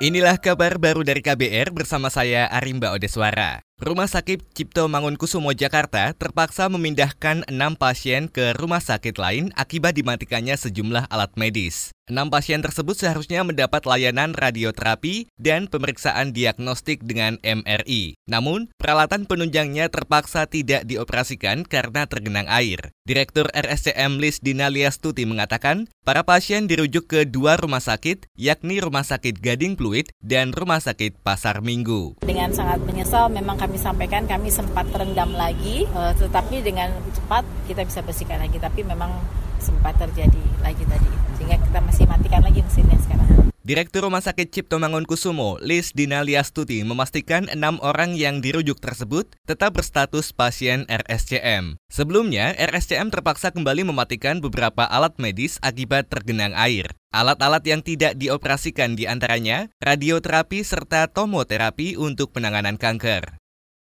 [0.00, 3.69] Inilah kabar baru dari KBR bersama saya Arimba Odeswara.
[3.80, 10.52] Rumah Sakit Cipto Mangunkusumo Jakarta terpaksa memindahkan enam pasien ke rumah sakit lain akibat dimatikannya
[10.52, 11.96] sejumlah alat medis.
[12.10, 18.18] Enam pasien tersebut seharusnya mendapat layanan radioterapi dan pemeriksaan diagnostik dengan MRI.
[18.26, 22.90] Namun, peralatan penunjangnya terpaksa tidak dioperasikan karena tergenang air.
[23.06, 29.06] Direktur RSCM Lis Dinalia Stuti mengatakan, para pasien dirujuk ke dua rumah sakit, yakni Rumah
[29.06, 32.18] Sakit Gading Pluit dan Rumah Sakit Pasar Minggu.
[32.26, 38.00] Dengan sangat menyesal, memang sampaikan kami sempat terendam lagi, eh, tetapi dengan cepat kita bisa
[38.02, 38.58] bersihkan lagi.
[38.58, 39.12] Tapi memang
[39.60, 43.50] sempat terjadi lagi tadi sehingga kita masih matikan lagi mesinnya sekarang.
[43.60, 49.78] Direktur Rumah Sakit Cipto Mangunkusumo, Lis Dinalia Stuti, memastikan enam orang yang dirujuk tersebut tetap
[49.78, 51.78] berstatus pasien RSCM.
[51.86, 56.90] Sebelumnya, RSCM terpaksa kembali mematikan beberapa alat medis akibat tergenang air.
[57.14, 63.39] Alat-alat yang tidak dioperasikan di antaranya radioterapi serta tomoterapi untuk penanganan kanker.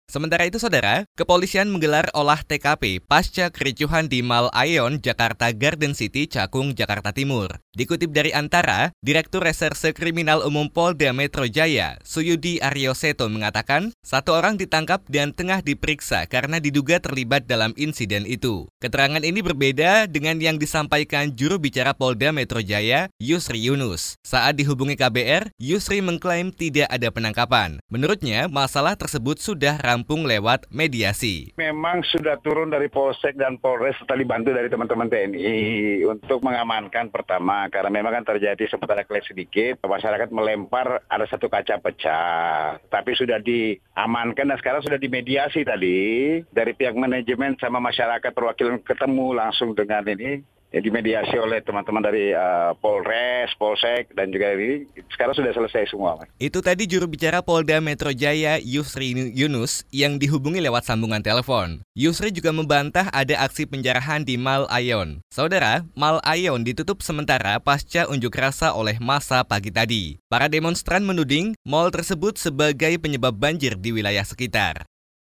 [0.05, 6.29] Sementara itu, saudara, kepolisian menggelar olah TKP pasca kericuhan di Mal Aeon, Jakarta Garden City,
[6.29, 7.64] Cakung, Jakarta Timur.
[7.75, 14.31] Dikutip dari Antara, Direktur Reserse Kriminal Umum Polda Metro Jaya, Suyudi Aryo Seto mengatakan, satu
[14.31, 18.71] orang ditangkap dan tengah diperiksa karena diduga terlibat dalam insiden itu.
[18.79, 24.23] Keterangan ini berbeda dengan yang disampaikan juru bicara Polda Metro Jaya, Yusri Yunus.
[24.23, 27.83] Saat dihubungi KBR, Yusri mengklaim tidak ada penangkapan.
[27.91, 31.51] Menurutnya, masalah tersebut sudah rampung lewat mediasi.
[31.59, 35.59] Memang sudah turun dari Polsek dan Polres setelah dibantu dari teman-teman TNI
[36.07, 41.81] untuk mengamankan pertama karena memang kan terjadi sempat ada sedikit masyarakat melempar ada satu kaca
[41.81, 42.81] pecah.
[42.89, 49.27] Tapi sudah diamankan dan sekarang sudah dimediasi tadi dari pihak manajemen sama masyarakat perwakilan ketemu
[49.37, 50.43] langsung dengan ini
[50.75, 56.27] ya, dimediasi oleh teman-teman dari uh, Polres, Polsek dan juga ini sekarang sudah selesai semua.
[56.43, 61.87] Itu tadi juru bicara Polda Metro Jaya Yusri Yunus yang dihubungi lewat sambungan telepon.
[61.95, 65.23] Yusri juga membantah ada aksi penjarahan di Mal Ayon.
[65.31, 70.19] Saudara, Mal Ayon ditutup sementara pasca unjuk rasa oleh masa pagi tadi.
[70.27, 74.83] Para demonstran menuding mal tersebut sebagai penyebab banjir di wilayah sekitar.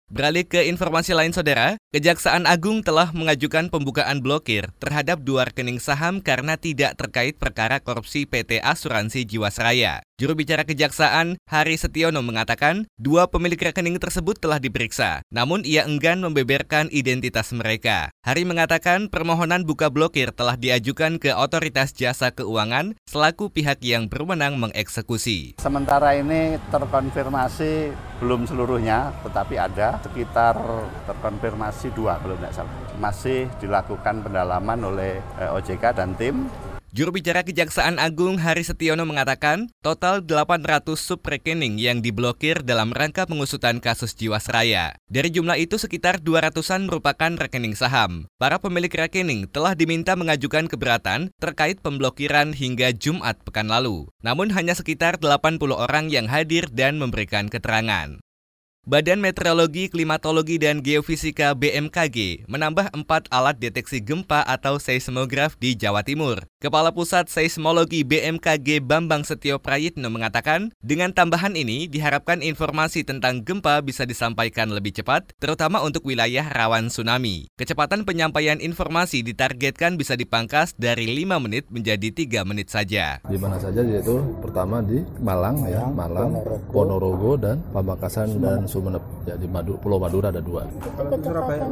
[0.06, 6.22] Beralih ke informasi lain saudara, Kejaksaan Agung telah mengajukan pembukaan blokir terhadap dua rekening saham
[6.22, 10.06] karena tidak terkait perkara korupsi PT Asuransi Jiwasraya.
[10.16, 16.22] Juru bicara Kejaksaan, Hari Setiono mengatakan, dua pemilik rekening tersebut telah diperiksa, namun ia enggan
[16.22, 18.14] membeberkan identitas mereka.
[18.22, 24.56] Hari mengatakan permohonan buka blokir telah diajukan ke Otoritas Jasa Keuangan selaku pihak yang berwenang
[24.56, 25.58] mengeksekusi.
[25.60, 30.56] Sementara ini terkonfirmasi belum seluruhnya, tetapi ada sekitar
[31.04, 32.72] terkonfirmasi dua kalau tidak salah.
[32.96, 36.48] Masih dilakukan pendalaman oleh eh, OJK dan tim
[36.96, 43.28] Juru bicara Kejaksaan Agung Hari Setiono mengatakan, total 800 sub rekening yang diblokir dalam rangka
[43.28, 44.96] pengusutan kasus Jiwasraya.
[45.04, 48.24] Dari jumlah itu sekitar 200-an merupakan rekening saham.
[48.40, 54.08] Para pemilik rekening telah diminta mengajukan keberatan terkait pemblokiran hingga Jumat pekan lalu.
[54.24, 58.24] Namun hanya sekitar 80 orang yang hadir dan memberikan keterangan.
[58.86, 66.06] Badan Meteorologi, Klimatologi, dan Geofisika BMKG menambah empat alat deteksi gempa atau seismograf di Jawa
[66.06, 66.46] Timur.
[66.66, 73.78] Kepala Pusat Seismologi BMKG Bambang Setio Prayitno mengatakan, dengan tambahan ini diharapkan informasi tentang gempa
[73.86, 77.46] bisa disampaikan lebih cepat, terutama untuk wilayah rawan tsunami.
[77.54, 83.22] Kecepatan penyampaian informasi ditargetkan bisa dipangkas dari 5 menit menjadi 3 menit saja.
[83.22, 86.34] Di mana saja yaitu pertama di Malang ya, Malang,
[86.74, 89.06] Ponorogo dan Pamekasan dan Sumeneb.
[89.22, 90.66] Ya di Madu, Pulau Madura ada dua.
[91.22, 91.62] Surabaya.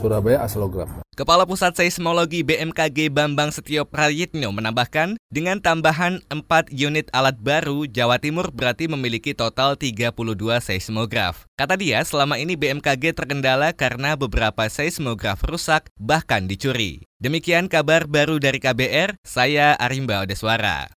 [0.00, 1.07] Surabaya Aslograf.
[1.18, 8.22] Kepala Pusat Seismologi BMKG Bambang Setio Prayitno menambahkan, dengan tambahan 4 unit alat baru, Jawa
[8.22, 10.14] Timur berarti memiliki total 32
[10.62, 11.50] seismograf.
[11.58, 17.02] Kata dia, selama ini BMKG terkendala karena beberapa seismograf rusak, bahkan dicuri.
[17.18, 20.97] Demikian kabar baru dari KBR, saya Arimba Odeswara.